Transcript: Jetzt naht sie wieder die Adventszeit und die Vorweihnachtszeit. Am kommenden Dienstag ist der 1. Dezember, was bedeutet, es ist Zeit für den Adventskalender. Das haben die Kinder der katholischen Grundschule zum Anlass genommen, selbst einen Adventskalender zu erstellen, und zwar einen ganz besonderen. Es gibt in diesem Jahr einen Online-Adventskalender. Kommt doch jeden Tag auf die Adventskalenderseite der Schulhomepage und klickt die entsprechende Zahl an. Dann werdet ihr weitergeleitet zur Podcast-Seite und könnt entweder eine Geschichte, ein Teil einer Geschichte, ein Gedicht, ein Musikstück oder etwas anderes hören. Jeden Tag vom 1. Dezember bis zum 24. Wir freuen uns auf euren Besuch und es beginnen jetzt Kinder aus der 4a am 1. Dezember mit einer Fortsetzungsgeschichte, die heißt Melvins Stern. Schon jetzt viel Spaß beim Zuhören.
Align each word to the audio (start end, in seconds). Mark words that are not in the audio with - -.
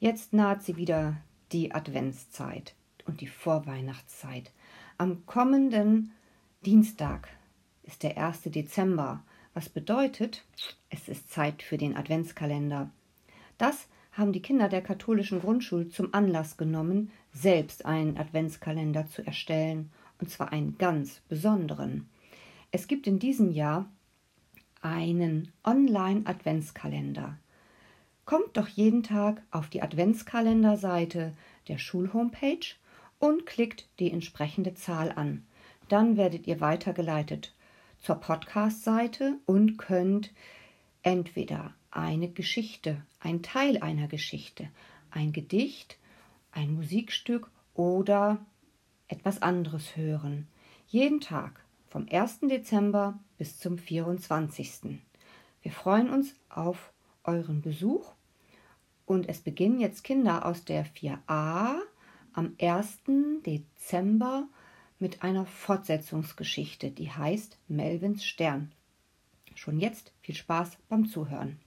Jetzt 0.00 0.32
naht 0.32 0.62
sie 0.62 0.76
wieder 0.76 1.16
die 1.50 1.74
Adventszeit 1.74 2.74
und 3.06 3.20
die 3.20 3.26
Vorweihnachtszeit. 3.26 4.52
Am 4.96 5.26
kommenden 5.26 6.12
Dienstag 6.64 7.28
ist 7.82 8.04
der 8.04 8.16
1. 8.16 8.42
Dezember, 8.42 9.24
was 9.54 9.68
bedeutet, 9.68 10.44
es 10.88 11.08
ist 11.08 11.32
Zeit 11.32 11.64
für 11.64 11.78
den 11.78 11.96
Adventskalender. 11.96 12.90
Das 13.56 13.88
haben 14.12 14.32
die 14.32 14.42
Kinder 14.42 14.68
der 14.68 14.82
katholischen 14.82 15.40
Grundschule 15.40 15.88
zum 15.88 16.14
Anlass 16.14 16.56
genommen, 16.56 17.10
selbst 17.32 17.84
einen 17.84 18.18
Adventskalender 18.18 19.08
zu 19.08 19.26
erstellen, 19.26 19.90
und 20.20 20.30
zwar 20.30 20.52
einen 20.52 20.78
ganz 20.78 21.22
besonderen. 21.28 22.08
Es 22.70 22.86
gibt 22.86 23.08
in 23.08 23.18
diesem 23.18 23.50
Jahr 23.50 23.90
einen 24.80 25.50
Online-Adventskalender. 25.64 27.36
Kommt 28.28 28.58
doch 28.58 28.68
jeden 28.68 29.02
Tag 29.02 29.40
auf 29.50 29.70
die 29.70 29.80
Adventskalenderseite 29.80 31.32
der 31.66 31.78
Schulhomepage 31.78 32.76
und 33.18 33.46
klickt 33.46 33.88
die 34.00 34.12
entsprechende 34.12 34.74
Zahl 34.74 35.12
an. 35.12 35.46
Dann 35.88 36.18
werdet 36.18 36.46
ihr 36.46 36.60
weitergeleitet 36.60 37.54
zur 37.98 38.16
Podcast-Seite 38.16 39.38
und 39.46 39.78
könnt 39.78 40.34
entweder 41.02 41.72
eine 41.90 42.28
Geschichte, 42.28 43.00
ein 43.18 43.42
Teil 43.42 43.78
einer 43.78 44.08
Geschichte, 44.08 44.68
ein 45.10 45.32
Gedicht, 45.32 45.96
ein 46.52 46.74
Musikstück 46.74 47.50
oder 47.72 48.44
etwas 49.06 49.40
anderes 49.40 49.96
hören. 49.96 50.48
Jeden 50.86 51.22
Tag 51.22 51.64
vom 51.86 52.06
1. 52.10 52.40
Dezember 52.40 53.18
bis 53.38 53.58
zum 53.58 53.78
24. 53.78 55.00
Wir 55.62 55.72
freuen 55.72 56.10
uns 56.10 56.34
auf 56.50 56.92
euren 57.24 57.62
Besuch 57.62 58.17
und 59.08 59.26
es 59.26 59.40
beginnen 59.40 59.80
jetzt 59.80 60.04
Kinder 60.04 60.44
aus 60.44 60.64
der 60.66 60.84
4a 60.84 61.80
am 62.34 62.54
1. 62.60 62.98
Dezember 63.46 64.46
mit 64.98 65.22
einer 65.22 65.46
Fortsetzungsgeschichte, 65.46 66.90
die 66.90 67.10
heißt 67.10 67.56
Melvins 67.68 68.22
Stern. 68.22 68.70
Schon 69.54 69.80
jetzt 69.80 70.12
viel 70.20 70.34
Spaß 70.34 70.76
beim 70.90 71.08
Zuhören. 71.08 71.58